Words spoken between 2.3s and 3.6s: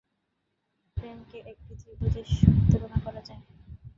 সহিত তুলনা করা যায়।